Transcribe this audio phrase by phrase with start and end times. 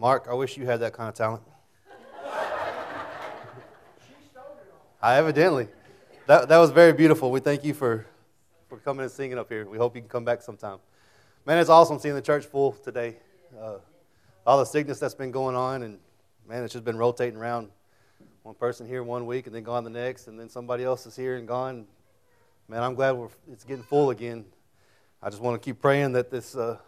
[0.00, 1.42] Mark, I wish you had that kind of talent.
[5.02, 5.68] I evidently.
[6.26, 7.30] That, that was very beautiful.
[7.30, 8.06] We thank you for,
[8.70, 9.68] for coming and singing up here.
[9.68, 10.78] We hope you can come back sometime.
[11.44, 13.16] Man, it's awesome seeing the church full today.
[13.60, 13.74] Uh,
[14.46, 15.98] all the sickness that's been going on, and
[16.48, 17.68] man, it's just been rotating around.
[18.42, 21.14] One person here one week, and then gone the next, and then somebody else is
[21.14, 21.84] here and gone.
[22.68, 24.46] Man, I'm glad we're, it's getting full again.
[25.22, 26.78] I just want to keep praying that this uh,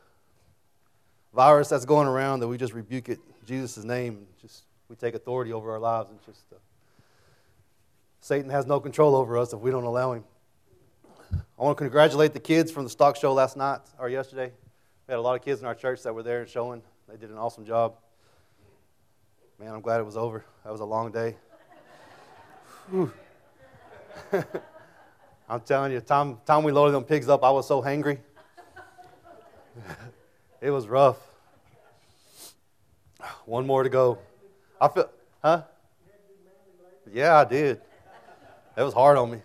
[1.32, 4.26] virus that's going around, that we just rebuke it in Jesus' name.
[4.40, 6.56] Just we take authority over our lives and just uh,
[8.20, 10.24] Satan has no control over us if we don't allow him.
[11.58, 14.52] I want to congratulate the kids from the stock show last night or yesterday.
[15.08, 16.82] We had a lot of kids in our church that were there and showing.
[17.08, 17.96] They did an awesome job.
[19.58, 20.44] Man, I'm glad it was over.
[20.64, 21.36] That was a long day.
[25.48, 28.18] I'm telling you, time, time we loaded them pigs up, I was so hangry.
[30.62, 31.18] it was rough.
[33.44, 34.18] One more to go.
[34.80, 35.10] I feel,
[35.42, 35.62] huh?
[37.12, 37.80] Yeah, I did.
[38.76, 39.42] That was hard on me.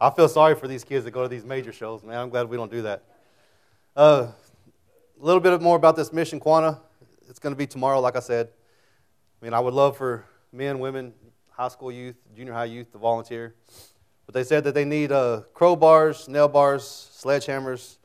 [0.00, 2.16] I feel sorry for these kids that go to these major shows, man.
[2.16, 3.02] I'm glad we don't do that.
[3.96, 4.28] Uh,
[5.20, 6.78] a little bit more about this mission, Quanta.
[7.28, 8.48] It's going to be tomorrow, like I said.
[9.40, 11.12] I mean, I would love for men, women,
[11.50, 13.54] high school youth, junior high youth to volunteer.
[14.26, 17.96] But they said that they need uh, crowbars, nail bars, sledgehammers,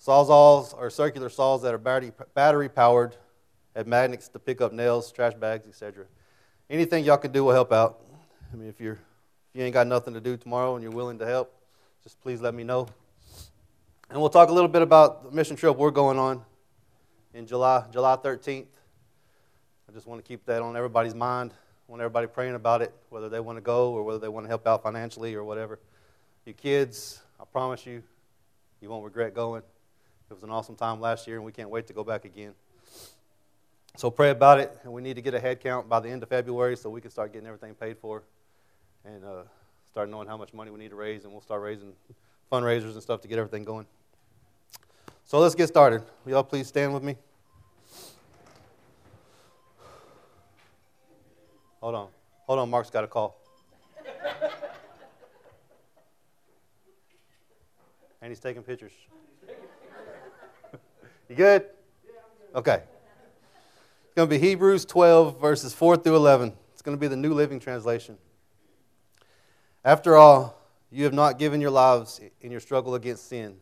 [0.00, 3.16] sawzalls, or circular saws that are battery, battery powered,
[3.76, 6.06] have magnets to pick up nails, trash bags, etc.
[6.68, 8.00] Anything y'all can do will help out.
[8.52, 8.98] I mean, if you're
[9.52, 11.52] if you ain't got nothing to do tomorrow and you're willing to help,
[12.04, 12.86] just please let me know.
[14.08, 16.44] And we'll talk a little bit about the mission trip we're going on
[17.34, 18.66] in July, July 13th.
[19.88, 21.52] I just want to keep that on everybody's mind.
[21.52, 24.44] I want everybody praying about it, whether they want to go or whether they want
[24.44, 25.80] to help out financially or whatever.
[26.46, 28.04] You kids, I promise you,
[28.80, 29.62] you won't regret going.
[30.30, 32.54] It was an awesome time last year, and we can't wait to go back again.
[33.96, 36.22] So pray about it, and we need to get a head count by the end
[36.22, 38.22] of February so we can start getting everything paid for
[39.04, 39.42] and uh,
[39.90, 41.92] start knowing how much money we need to raise, and we'll start raising
[42.50, 43.86] fundraisers and stuff to get everything going.
[45.24, 46.04] So let's get started.
[46.24, 47.16] Will y'all please stand with me?
[51.80, 52.08] Hold on.
[52.46, 53.36] Hold on, Mark's got a call.
[58.22, 58.92] and he's taking pictures.
[61.30, 61.64] You good?
[62.56, 62.82] Okay.
[64.04, 66.52] It's going to be Hebrews 12, verses 4 through 11.
[66.72, 68.18] It's going to be the New Living Translation.
[69.84, 70.60] After all,
[70.90, 73.58] you have not given your lives in your struggle against sin,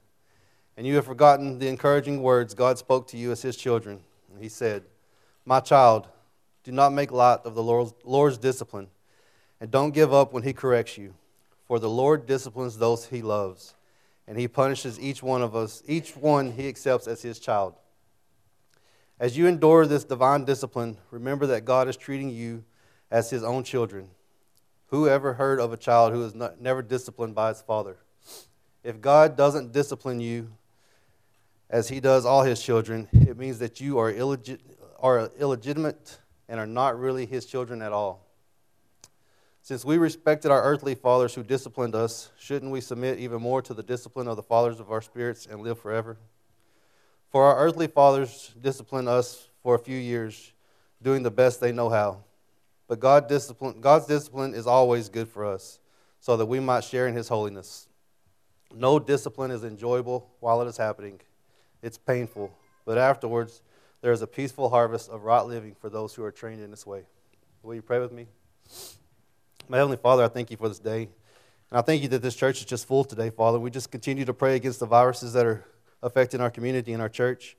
[0.79, 4.01] and you have forgotten the encouraging words God spoke to you as His children.
[4.41, 4.85] He said,
[5.45, 6.09] My child,
[6.65, 8.89] do not make light of the Lord's, Lord's discipline,
[9.61, 11.13] and don't give up when He corrects you,
[11.67, 13.75] for the Lord disciplines those He loves,
[14.29, 17.75] and He punishes each one of us, each one He accepts as His child.
[19.19, 22.65] As you endure this divine discipline, remember that God is treating you
[23.11, 24.11] as His own children.
[24.89, 27.99] Who ever heard of a child who is not, never disciplined by his father?
[28.83, 30.53] If God doesn't discipline you
[31.69, 34.61] as he does all his children, it means that you are, illegit-
[34.99, 36.19] are illegitimate
[36.49, 38.28] and are not really his children at all.
[39.69, 43.75] Since we respected our earthly fathers who disciplined us, shouldn't we submit even more to
[43.75, 46.17] the discipline of the fathers of our spirits and live forever?
[47.29, 50.55] For our earthly fathers disciplined us for a few years,
[51.03, 52.25] doing the best they know how.
[52.87, 55.81] But God discipline, God's discipline is always good for us,
[56.19, 57.89] so that we might share in His holiness.
[58.75, 61.21] No discipline is enjoyable while it is happening,
[61.83, 62.51] it's painful.
[62.87, 63.61] But afterwards,
[64.01, 66.87] there is a peaceful harvest of right living for those who are trained in this
[66.87, 67.03] way.
[67.63, 68.29] Will you pray with me?
[69.69, 71.11] My Heavenly Father, I thank you for this day.
[71.71, 73.59] And I thank you that this church is just full today, Father.
[73.61, 75.63] We just continue to pray against the viruses that are
[76.03, 77.55] affecting our community and our church.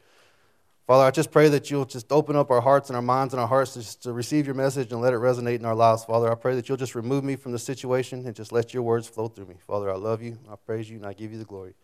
[0.88, 3.40] Father, I just pray that you'll just open up our hearts and our minds and
[3.40, 6.04] our hearts to, to receive your message and let it resonate in our lives.
[6.04, 8.82] Father, I pray that you'll just remove me from the situation and just let your
[8.82, 9.58] words flow through me.
[9.68, 11.76] Father, I love you, I praise you, and I give you the glory.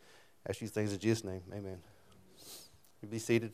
[0.44, 1.42] I ask these things in Jesus' name.
[1.54, 1.78] Amen.
[3.04, 3.52] You be seated.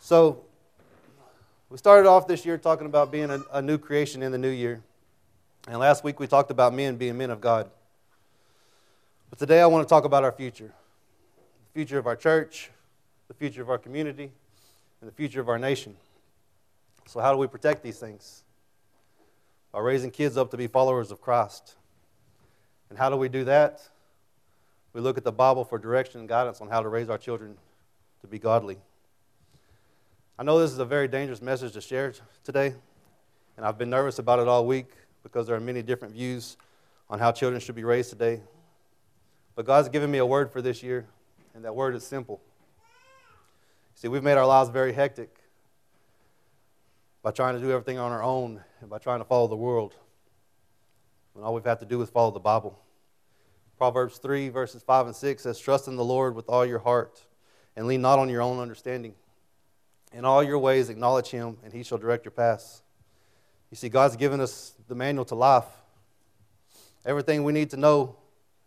[0.00, 0.44] So,
[1.70, 4.50] we started off this year talking about being a, a new creation in the new
[4.50, 4.82] year.
[5.68, 7.70] And last week we talked about men being men of God.
[9.30, 10.72] But today I want to talk about our future
[11.72, 12.70] the future of our church,
[13.28, 14.32] the future of our community,
[15.00, 15.94] and the future of our nation.
[17.06, 18.42] So, how do we protect these things?
[19.70, 21.76] By raising kids up to be followers of Christ.
[22.88, 23.88] And how do we do that?
[24.92, 27.56] We look at the Bible for direction and guidance on how to raise our children
[28.22, 28.78] to be godly.
[30.40, 32.14] I know this is a very dangerous message to share
[32.44, 32.72] today,
[33.58, 34.90] and I've been nervous about it all week
[35.22, 36.56] because there are many different views
[37.10, 38.40] on how children should be raised today.
[39.54, 41.04] But God's given me a word for this year,
[41.52, 42.40] and that word is simple
[43.94, 45.28] See, we've made our lives very hectic
[47.22, 49.94] by trying to do everything on our own and by trying to follow the world.
[51.34, 52.80] When all we've had to do is follow the Bible.
[53.76, 57.26] Proverbs 3, verses 5 and 6 says, Trust in the Lord with all your heart
[57.76, 59.14] and lean not on your own understanding.
[60.12, 62.82] In all your ways, acknowledge him, and he shall direct your paths.
[63.70, 65.64] You see, God's given us the manual to life.
[67.04, 68.16] Everything we need to know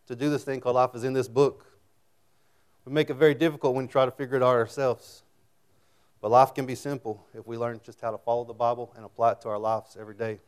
[0.07, 1.66] to do this thing called life is in this book.
[2.86, 5.24] We make it very difficult when we try to figure it out ourselves.
[6.22, 9.04] But life can be simple if we learn just how to follow the Bible and
[9.04, 10.40] apply it to our lives every day.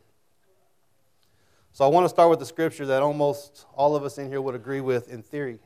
[1.72, 4.40] So I want to start with the scripture that almost all of us in here
[4.40, 5.58] would agree with in theory,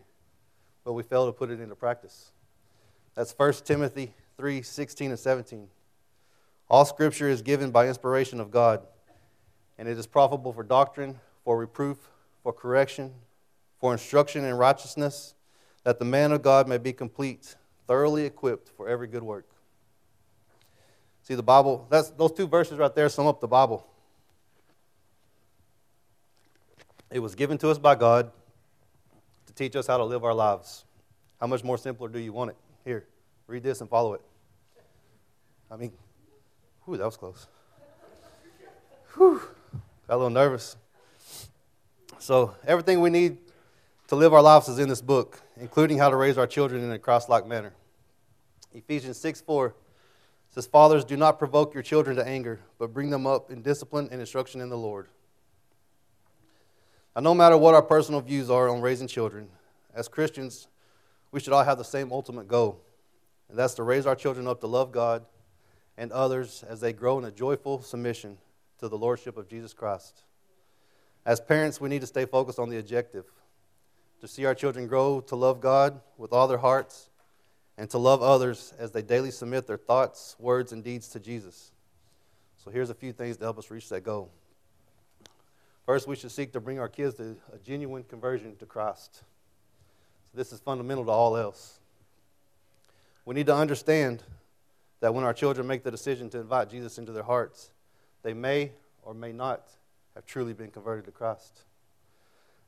[0.84, 2.32] but we fail to put it into practice.
[3.14, 5.68] That's 1 Timothy 3 16 and 17.
[6.70, 8.80] All scripture is given by inspiration of God,
[9.76, 11.98] and it is profitable for doctrine, for reproof,
[12.42, 13.12] for correction,
[13.78, 15.34] for instruction in righteousness,
[15.84, 17.54] that the man of God may be complete,
[17.86, 19.46] thoroughly equipped for every good work.
[21.20, 23.86] See, the Bible, that's, those two verses right there sum up the Bible.
[27.10, 28.32] It was given to us by God
[29.44, 30.86] to teach us how to live our lives.
[31.38, 32.56] How much more simpler do you want it?
[32.86, 33.04] Here,
[33.46, 34.22] read this and follow it.
[35.70, 35.92] I mean,
[36.84, 37.46] whew, that was close.
[39.14, 39.40] Whew,
[40.08, 40.76] got a little nervous.
[42.18, 43.38] So, everything we need
[44.08, 46.90] to live our lives is in this book, including how to raise our children in
[46.90, 47.72] a cross like manner.
[48.74, 49.74] Ephesians 6 4
[50.50, 54.08] says, Fathers, do not provoke your children to anger, but bring them up in discipline
[54.10, 55.06] and instruction in the Lord.
[57.14, 59.48] Now, no matter what our personal views are on raising children,
[59.94, 60.66] as Christians,
[61.30, 62.80] we should all have the same ultimate goal,
[63.48, 65.24] and that's to raise our children up to love God
[65.96, 68.38] and others as they grow in a joyful submission
[68.78, 70.22] to the Lordship of Jesus Christ.
[71.26, 73.26] As parents, we need to stay focused on the objective
[74.20, 77.10] to see our children grow to love God with all their hearts
[77.76, 81.72] and to love others as they daily submit their thoughts, words, and deeds to Jesus.
[82.62, 84.30] So, here's a few things to help us reach that goal.
[85.86, 89.22] First, we should seek to bring our kids to a genuine conversion to Christ.
[90.30, 91.80] So this is fundamental to all else.
[93.24, 94.22] We need to understand
[95.00, 97.70] that when our children make the decision to invite Jesus into their hearts,
[98.22, 99.68] they may or may not
[100.14, 101.62] have truly been converted to Christ.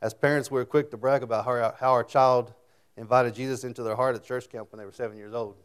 [0.00, 1.44] As parents, we're quick to brag about
[1.79, 2.52] how our, child
[2.96, 5.56] invited Jesus into their heart at church camp when they were seven years old.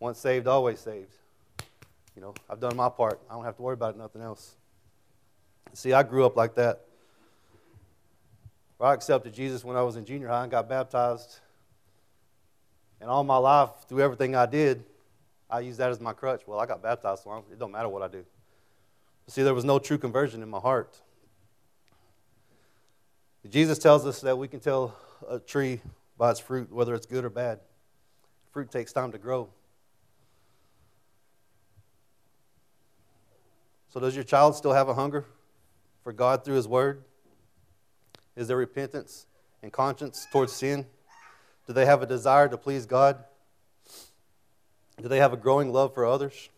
[0.00, 1.12] Once saved, always saved.
[2.16, 3.20] You know, I've done my part.
[3.30, 4.56] I don't have to worry about it, nothing else.
[5.72, 6.80] See, I grew up like that.
[8.80, 11.38] I accepted Jesus when I was in junior high and got baptized.
[13.00, 14.84] And all my life, through everything I did,
[15.54, 16.42] I use that as my crutch.
[16.48, 18.24] Well, I got baptized, so it don't matter what I do.
[19.28, 21.00] See, there was no true conversion in my heart.
[23.48, 24.96] Jesus tells us that we can tell
[25.28, 25.80] a tree
[26.18, 27.60] by its fruit whether it's good or bad.
[28.50, 29.48] Fruit takes time to grow.
[33.90, 35.24] So, does your child still have a hunger
[36.02, 37.04] for God through His Word?
[38.34, 39.26] Is there repentance
[39.62, 40.84] and conscience towards sin?
[41.68, 43.24] Do they have a desire to please God?
[45.00, 46.48] Do they have a growing love for others?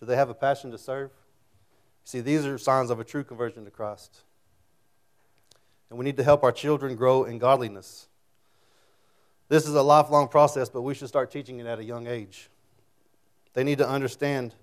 [0.00, 1.10] Do they have a passion to serve?
[2.04, 4.20] See, these are signs of a true conversion to Christ.
[5.90, 8.08] And we need to help our children grow in godliness.
[9.48, 12.50] This is a lifelong process, but we should start teaching it at a young age.
[13.54, 14.54] They need to understand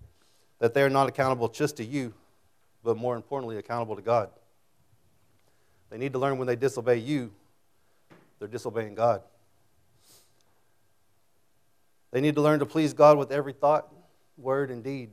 [0.60, 2.14] that they are not accountable just to you,
[2.84, 4.30] but more importantly, accountable to God.
[5.90, 7.32] They need to learn when they disobey you,
[8.40, 9.22] they're disobeying God.
[12.14, 13.92] They need to learn to please God with every thought,
[14.38, 15.10] word, and deed.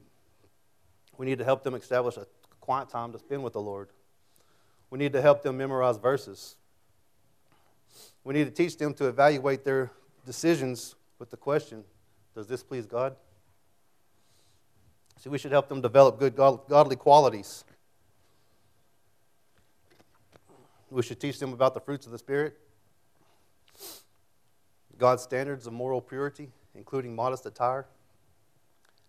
[1.16, 2.26] We need to help them establish a
[2.60, 3.88] quiet time to spend with the Lord.
[4.90, 6.56] We need to help them memorize verses.
[8.22, 9.90] We need to teach them to evaluate their
[10.26, 11.84] decisions with the question
[12.34, 13.16] Does this please God?
[15.16, 17.64] See, we should help them develop good godly qualities.
[20.90, 22.58] We should teach them about the fruits of the Spirit,
[24.98, 27.86] God's standards of moral purity, including modest attire,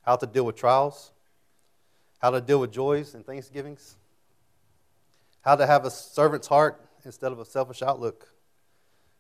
[0.04, 1.12] how to deal with trials,
[2.20, 3.96] how to deal with joys and thanksgivings,
[5.42, 8.28] how to have a servant's heart instead of a selfish outlook.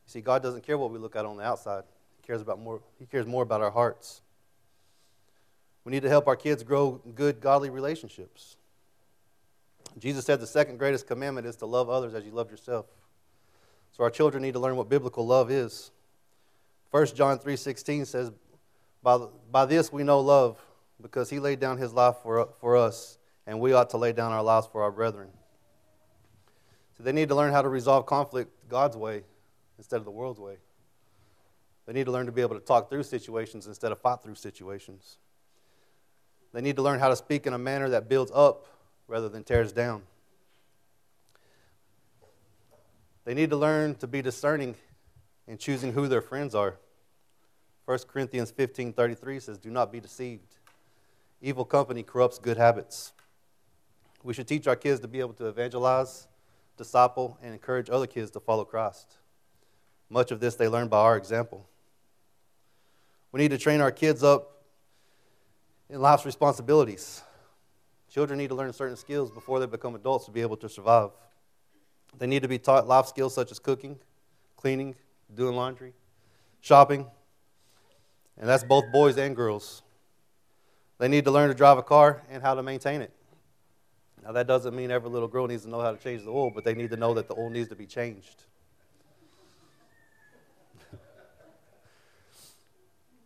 [0.06, 1.84] You see, God doesn't care what we look at on the outside.
[2.20, 4.22] He cares about more, he cares more about our hearts.
[5.84, 8.56] We need to help our kids grow good, godly relationships.
[9.98, 12.86] Jesus said the second greatest commandment is to love others as you love yourself.
[13.92, 15.92] So our children need to learn what biblical love is.
[16.92, 18.32] 1 John 3:16 says,
[19.02, 19.18] by,
[19.50, 20.60] by this we know love,
[21.02, 23.18] because he laid down his life for, for us,
[23.48, 25.30] and we ought to lay down our lives for our brethren.
[26.98, 29.24] So they need to learn how to resolve conflict God's way
[29.78, 30.58] instead of the world's way.
[31.88, 34.36] They need to learn to be able to talk through situations instead of fight through
[34.36, 35.18] situations.
[36.54, 38.68] They need to learn how to speak in a manner that builds up
[39.08, 40.04] rather than tears down.
[43.24, 44.76] They need to learn to be discerning
[45.48, 46.78] in choosing who their friends are.
[47.86, 50.58] 1 Corinthians 15:33 says, "Do not be deceived.
[51.42, 53.14] Evil company corrupts good habits."
[54.24, 56.28] We should teach our kids to be able to evangelize,
[56.78, 59.18] disciple, and encourage other kids to follow Christ.
[60.10, 61.68] Much of this they learn by our example.
[63.32, 64.66] We need to train our kids up
[65.90, 67.24] in life's responsibilities.
[68.10, 71.12] Children need to learn certain skills before they become adults to be able to survive.
[72.18, 74.00] They need to be taught life skills such as cooking,
[74.58, 74.96] cleaning,
[75.36, 75.94] doing laundry,
[76.62, 77.06] shopping,
[78.38, 79.84] and that's both boys and girls.
[80.98, 83.12] They need to learn to drive a car and how to maintain it.
[84.24, 86.52] Now, that doesn't mean every little girl needs to know how to change the oil,
[86.54, 88.44] but they need to know that the oil needs to be changed.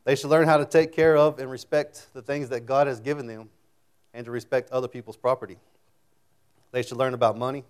[0.06, 3.02] they should learn how to take care of and respect the things that God has
[3.02, 3.50] given them
[4.14, 5.58] and to respect other people's property.
[6.72, 7.66] They should learn about money,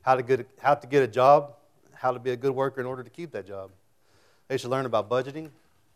[0.00, 1.52] how to get how to get a job,
[1.98, 3.70] how to be a good worker in order to keep that job.
[4.48, 5.50] They should learn about budgeting,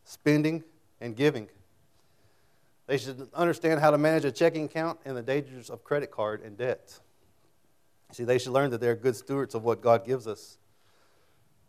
[0.04, 0.64] spending,
[1.00, 1.48] and giving.
[2.86, 6.42] They should understand how to manage a checking account and the dangers of credit card
[6.42, 6.98] and debt.
[8.12, 10.58] See, they should learn that they're good stewards of what God gives us.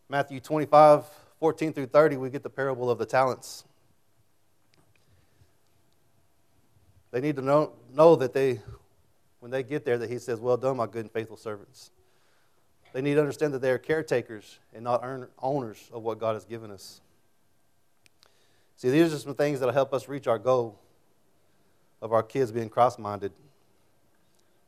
[0.10, 1.06] Matthew 25,
[1.40, 3.64] 14 through 30, we get the parable of the talents.
[7.12, 8.60] They need to know, know that they,
[9.42, 11.92] when they get there, that he says, Well done, my good and faithful servants.
[12.94, 15.04] They need to understand that they are caretakers and not
[15.42, 17.02] owners of what God has given us.
[18.76, 20.80] See, these are some things that will help us reach our goal
[22.02, 23.32] of our kids being cross minded.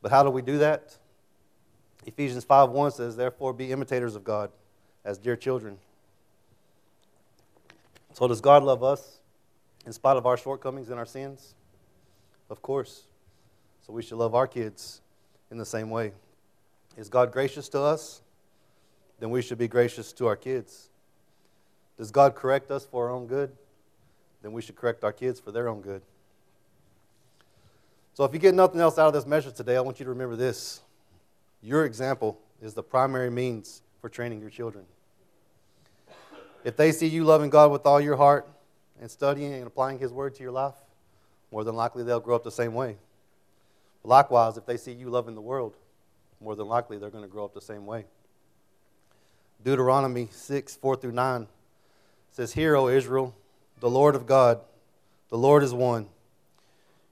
[0.00, 0.96] But how do we do that?
[2.06, 4.50] Ephesians 5 1 says, Therefore be imitators of God
[5.04, 5.78] as dear children.
[8.12, 9.18] So, does God love us
[9.84, 11.54] in spite of our shortcomings and our sins?
[12.48, 13.02] Of course.
[13.86, 15.00] So, we should love our kids
[15.50, 16.12] in the same way.
[16.96, 18.22] Is God gracious to us?
[19.20, 20.88] Then we should be gracious to our kids.
[21.98, 23.52] Does God correct us for our own good?
[24.42, 26.02] Then we should correct our kids for their own good.
[28.14, 30.10] So if you get nothing else out of this message today, I want you to
[30.10, 30.80] remember this.
[31.62, 34.84] Your example is the primary means for training your children.
[36.62, 38.48] If they see you loving God with all your heart
[39.00, 40.74] and studying and applying His Word to your life,
[41.50, 42.96] more than likely they'll grow up the same way.
[44.02, 45.76] Likewise, if they see you loving the world,
[46.40, 48.04] more than likely they're going to grow up the same way.
[49.62, 51.46] Deuteronomy 6 4 through 9
[52.30, 53.34] says, Hear, O Israel,
[53.80, 54.60] the Lord of God,
[55.30, 56.06] the Lord is one.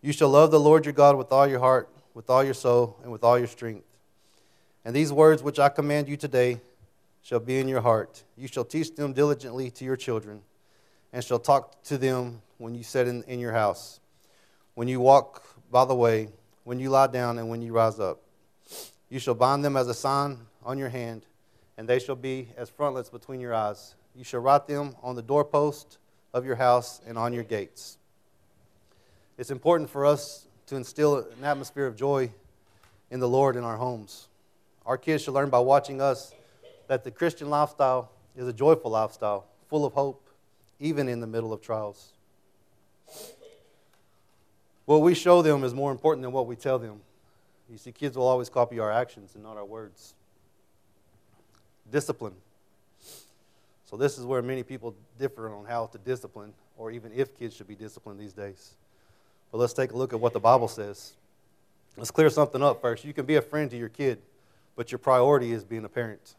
[0.01, 2.99] You shall love the Lord your God with all your heart, with all your soul,
[3.03, 3.87] and with all your strength.
[4.85, 6.61] And these words which I command you today
[7.23, 8.25] shall be in your heart.
[8.37, 10.43] You shall teach them diligently to your children,
[11.13, 14.01] and shall talk to them when you sit in, in your house,
[14.75, 16.29] when you walk by the way,
[16.65, 18.21] when you lie down, and when you rise up.
[19.13, 21.27] You shall bind them as a sign on your hand,
[21.77, 23.95] and they shall be as frontlets between your eyes.
[24.17, 25.99] You shall write them on the doorpost
[26.33, 27.99] of your house and on your gates.
[29.37, 32.31] It's important for us to instill an atmosphere of joy
[33.11, 34.29] in the Lord in our homes.
[34.87, 36.33] Our kids should learn by watching us
[36.87, 40.27] that the Christian lifestyle is a joyful lifestyle, full of hope,
[40.81, 42.15] even in the middle of trials.
[44.87, 47.03] What we show them is more important than what we tell them.
[47.73, 50.15] You see, kids will always copy our actions and not our words.
[51.91, 52.35] Discipline.
[53.87, 57.57] So, this is where many people differ on how to discipline, or even if kids
[57.57, 58.75] should be disciplined these days.
[59.51, 61.15] But let's take a look at what the Bible says.
[61.97, 63.05] Let's clear something up first.
[63.05, 64.19] You can be a friend to your kid,
[64.77, 66.35] but your priority is being a parent.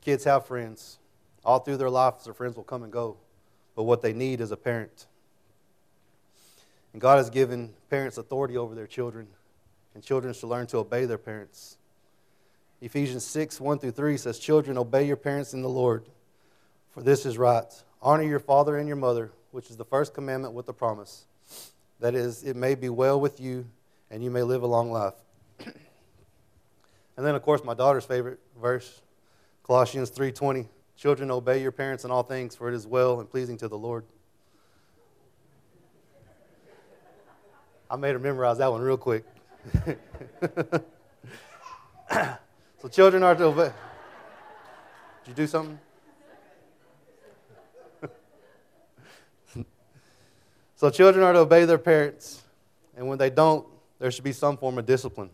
[0.00, 0.98] Kids have friends.
[1.44, 3.16] All through their lives, their friends will come and go.
[3.76, 5.06] But what they need is a parent.
[6.92, 9.28] And God has given parents authority over their children,
[9.94, 11.76] and children should learn to obey their parents.
[12.80, 16.04] Ephesians 6 1 through 3 says, Children, obey your parents in the Lord,
[16.92, 17.64] for this is right.
[18.00, 21.24] Honor your father and your mother, which is the first commandment with the promise
[22.00, 23.66] that is, it may be well with you
[24.10, 25.14] and you may live a long life.
[25.66, 25.74] and
[27.16, 29.02] then, of course, my daughter's favorite verse,
[29.64, 30.66] Colossians 3.20,
[30.96, 33.78] Children, obey your parents in all things, for it is well and pleasing to the
[33.78, 34.04] Lord.
[37.90, 39.24] I made her memorize that one real quick.
[42.80, 43.72] So children are to obey.
[45.24, 45.78] Did you do something?
[50.76, 52.42] So children are to obey their parents,
[52.96, 53.66] and when they don't,
[53.98, 55.30] there should be some form of discipline.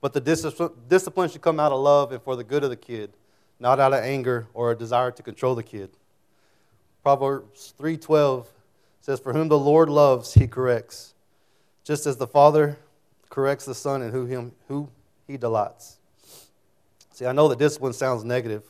[0.00, 3.12] But the discipline should come out of love and for the good of the kid,
[3.60, 5.90] not out of anger or a desire to control the kid.
[7.04, 8.48] Proverbs 3:12
[9.00, 11.14] says, "For whom the Lord loves, he corrects,
[11.84, 12.78] just as the Father
[13.28, 14.88] corrects the Son and who him who
[15.26, 15.98] he delights."
[17.12, 18.64] See, I know that discipline sounds negative,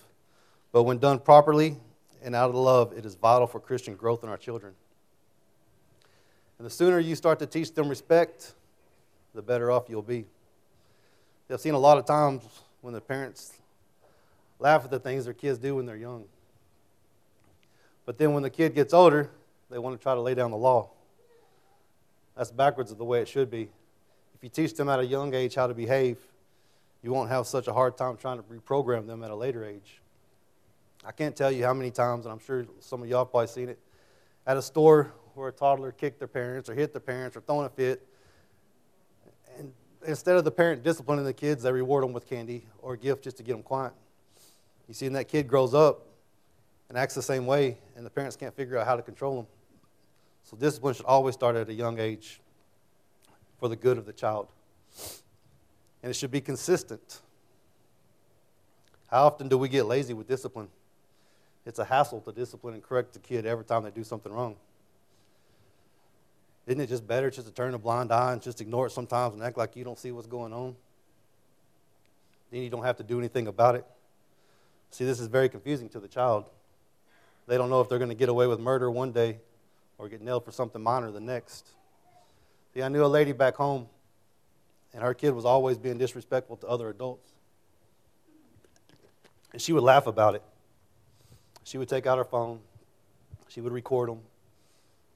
[0.73, 1.81] but when done properly
[2.23, 4.75] and out of love, it is vital for Christian growth in our children.
[6.59, 8.55] And the sooner you start to teach them respect,
[9.35, 10.27] the better off you'll be.
[11.49, 12.45] I've seen a lot of times
[12.81, 13.55] when the parents
[14.59, 16.25] laugh at the things their kids do when they're young.
[18.05, 19.31] But then when the kid gets older,
[19.71, 20.91] they want to try to lay down the law.
[22.41, 23.69] That's backwards of the way it should be.
[24.35, 26.17] If you teach them at a young age how to behave,
[27.03, 30.01] you won't have such a hard time trying to reprogram them at a later age.
[31.05, 33.69] I can't tell you how many times, and I'm sure some of y'all probably seen
[33.69, 33.79] it,
[34.47, 37.67] at a store where a toddler kicked their parents or hit their parents or throwing
[37.67, 38.09] a fit.
[39.59, 39.75] And
[40.07, 43.23] instead of the parent disciplining the kids, they reward them with candy or a gift
[43.23, 43.93] just to get them quiet.
[44.89, 46.07] You see, and that kid grows up
[46.89, 49.47] and acts the same way, and the parents can't figure out how to control them.
[50.51, 52.41] So discipline should always start at a young age
[53.61, 54.49] for the good of the child.
[56.03, 57.21] And it should be consistent.
[59.07, 60.67] How often do we get lazy with discipline?
[61.65, 64.57] It's a hassle to discipline and correct the kid every time they do something wrong.
[66.67, 69.35] Isn't it just better just to turn a blind eye and just ignore it sometimes
[69.35, 70.75] and act like you don't see what's going on?
[72.51, 73.85] Then you don't have to do anything about it.
[74.91, 76.47] See, this is very confusing to the child.
[77.47, 79.39] They don't know if they're going to get away with murder one day
[80.01, 81.69] or get nailed for something minor the next.
[82.73, 83.87] See, I knew a lady back home,
[84.95, 87.31] and her kid was always being disrespectful to other adults.
[89.53, 90.43] And she would laugh about it.
[91.65, 92.61] She would take out her phone,
[93.49, 94.21] she would record them.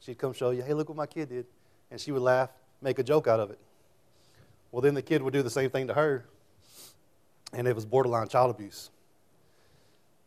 [0.00, 1.46] She'd come show you, hey, look what my kid did.
[1.90, 2.50] And she would laugh,
[2.82, 3.58] make a joke out of it.
[4.70, 6.26] Well, then the kid would do the same thing to her,
[7.54, 8.90] and it was borderline child abuse.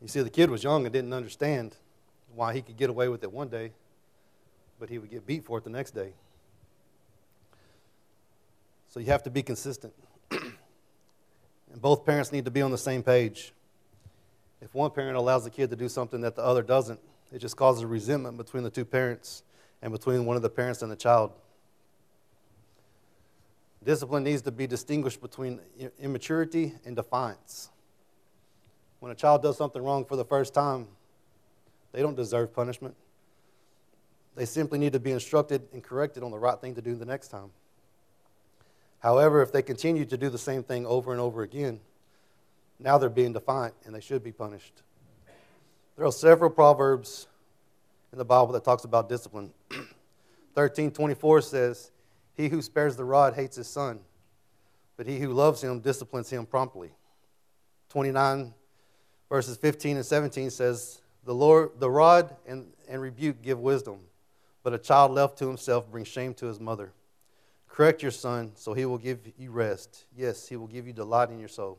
[0.02, 1.76] You see, the kid was young and didn't understand
[2.34, 3.72] why he could get away with it one day,
[4.78, 6.12] but he would get beat for it the next day.
[8.88, 9.92] So you have to be consistent.
[10.30, 10.52] and
[11.76, 13.52] both parents need to be on the same page.
[14.60, 17.00] If one parent allows the kid to do something that the other doesn't,
[17.32, 19.42] it just causes resentment between the two parents
[19.82, 21.32] and between one of the parents and the child.
[23.84, 25.60] Discipline needs to be distinguished between
[26.00, 27.70] immaturity and defiance.
[29.00, 30.88] When a child does something wrong for the first time,
[31.92, 32.96] they don't deserve punishment.
[34.38, 37.04] They simply need to be instructed and corrected on the right thing to do the
[37.04, 37.50] next time.
[39.00, 41.80] However, if they continue to do the same thing over and over again,
[42.78, 44.82] now they're being defiant and they should be punished.
[45.96, 47.26] There are several proverbs
[48.12, 49.52] in the Bible that talks about discipline.
[50.54, 51.90] 1324 says,
[52.36, 53.98] He who spares the rod hates his son,
[54.96, 56.92] but he who loves him disciplines him promptly.
[57.88, 58.54] 29
[59.28, 63.98] verses 15 and 17 says, The Lord the rod and, and rebuke give wisdom,
[64.68, 66.92] but a child left to himself brings shame to his mother.
[67.68, 70.04] Correct your son, so he will give you rest.
[70.14, 71.78] Yes, he will give you delight in your soul.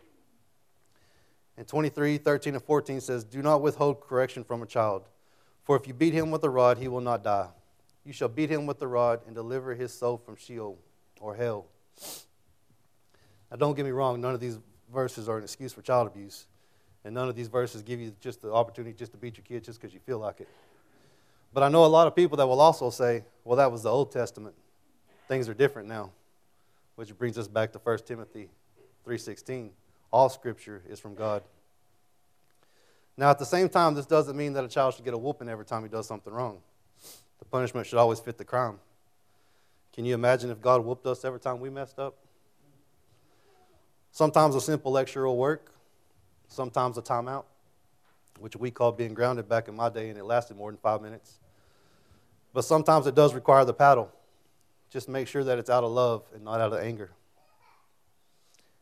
[1.55, 5.07] And 23, 13, and 14 says, Do not withhold correction from a child,
[5.61, 7.49] for if you beat him with a rod, he will not die.
[8.03, 10.79] You shall beat him with the rod and deliver his soul from Sheol
[11.21, 11.67] or hell.
[13.51, 14.57] Now, don't get me wrong, none of these
[14.91, 16.47] verses are an excuse for child abuse.
[17.05, 19.67] And none of these verses give you just the opportunity just to beat your kids
[19.67, 20.49] just because you feel like it.
[21.53, 23.89] But I know a lot of people that will also say, well, that was the
[23.89, 24.55] Old Testament.
[25.27, 26.11] Things are different now.
[26.95, 28.49] Which brings us back to 1 Timothy
[29.07, 29.71] 3.16
[30.11, 31.43] all scripture is from God.
[33.17, 35.49] Now, at the same time, this doesn't mean that a child should get a whooping
[35.49, 36.59] every time he does something wrong.
[37.39, 38.79] The punishment should always fit the crime.
[39.93, 42.15] Can you imagine if God whooped us every time we messed up?
[44.11, 45.71] Sometimes a simple lecture will work,
[46.47, 47.43] sometimes a timeout,
[48.39, 51.01] which we called being grounded back in my day, and it lasted more than five
[51.01, 51.39] minutes.
[52.53, 54.11] But sometimes it does require the paddle.
[54.89, 57.11] Just make sure that it's out of love and not out of anger.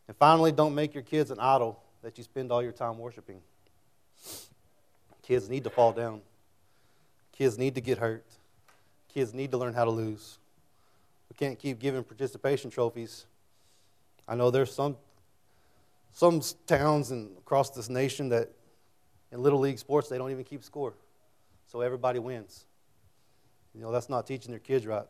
[0.08, 3.42] And finally, don't make your kids an idol that you spend all your time worshiping.
[5.22, 6.22] Kids need to fall down.
[7.34, 8.26] Kids need to get hurt.
[9.14, 10.38] Kids need to learn how to lose.
[11.30, 13.26] We can't keep giving participation trophies.
[14.28, 14.96] I know there's some
[16.14, 18.50] some towns and across this nation that
[19.32, 20.94] in little league sports they don't even keep score.
[21.68, 22.66] So everybody wins.
[23.74, 25.06] You know, that's not teaching their kids right.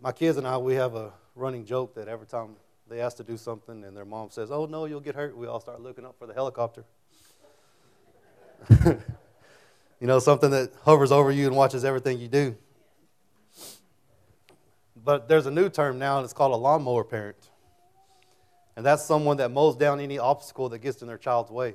[0.00, 2.56] My kids and I, we have a running joke that every time
[2.88, 5.46] they ask to do something and their mom says, Oh, no, you'll get hurt, we
[5.46, 6.84] all start looking up for the helicopter.
[8.84, 12.56] you know, something that hovers over you and watches everything you do.
[15.04, 17.47] But there's a new term now, and it's called a lawnmower parent.
[18.78, 21.74] And that's someone that mows down any obstacle that gets in their child's way.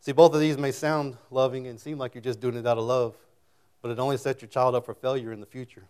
[0.00, 2.78] See, both of these may sound loving and seem like you're just doing it out
[2.78, 3.14] of love,
[3.82, 5.84] but it only sets your child up for failure in the future.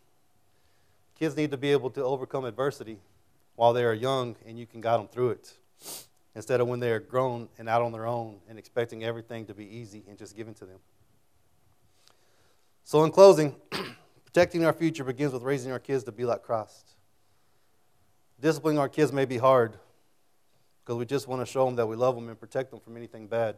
[1.16, 2.98] Kids need to be able to overcome adversity
[3.54, 5.54] while they are young, and you can guide them through it
[6.34, 9.54] instead of when they are grown and out on their own and expecting everything to
[9.54, 10.80] be easy and just given to them.
[12.82, 13.54] So, in closing,
[14.24, 16.96] protecting our future begins with raising our kids to be like Christ.
[18.40, 19.76] Disciplining our kids may be hard
[20.84, 22.96] because we just want to show them that we love them and protect them from
[22.96, 23.56] anything bad.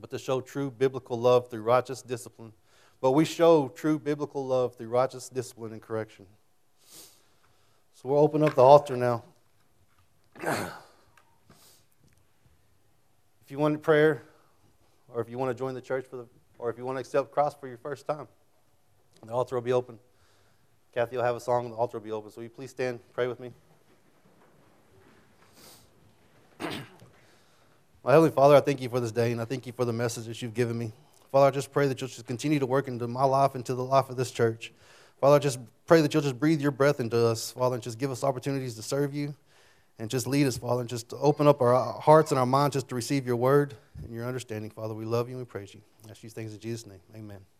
[0.00, 2.52] But to show true biblical love through righteous discipline,
[3.00, 6.26] but we show true biblical love through righteous discipline and correction.
[7.94, 9.24] So we'll open up the altar now.
[10.40, 10.70] if
[13.48, 14.22] you want prayer,
[15.08, 16.26] or if you want to join the church for the,
[16.58, 18.26] or if you want to accept Christ for your first time,
[19.24, 19.98] the altar will be open.
[20.92, 22.30] Kathy will have a song, the altar will be open.
[22.30, 23.52] So will you please stand, pray with me?
[28.04, 29.92] My Heavenly Father, I thank you for this day, and I thank you for the
[29.92, 30.92] message that you've given me.
[31.32, 33.82] Father, I just pray that you'll just continue to work into my life, into the
[33.82, 34.74] life of this church.
[35.22, 37.98] Father, I just pray that you'll just breathe your breath into us, Father, and just
[37.98, 39.34] give us opportunities to serve you
[39.98, 42.88] and just lead us, Father, and just open up our hearts and our minds just
[42.90, 44.70] to receive your word and your understanding.
[44.70, 45.80] Father, we love you and we praise you.
[46.06, 47.00] I ask these things in Jesus' name.
[47.16, 47.38] Amen.